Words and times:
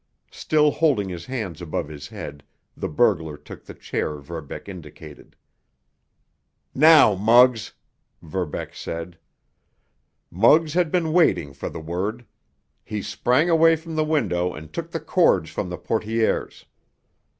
Still 0.31 0.71
holding 0.71 1.09
his 1.09 1.27
hands 1.27 1.61
above 1.61 1.87
his 1.87 2.07
head, 2.07 2.43
the 2.75 2.89
burglar 2.89 3.37
took 3.37 3.63
the 3.65 3.75
chair 3.75 4.15
Verbeck 4.15 4.67
indicated. 4.67 5.35
"Now, 6.73 7.13
Muggs——" 7.13 7.73
Verbeck 8.23 8.73
said. 8.73 9.19
Muggs 10.31 10.73
had 10.73 10.89
been 10.91 11.13
waiting 11.13 11.53
for 11.53 11.69
the 11.69 11.79
word. 11.79 12.25
He 12.83 13.03
sprang 13.03 13.47
away 13.47 13.75
from 13.75 13.95
the 13.95 14.03
window 14.03 14.53
and 14.55 14.73
took 14.73 14.89
the 14.89 14.99
cords 14.99 15.51
from 15.51 15.69
the 15.69 15.77
portières. 15.77 16.65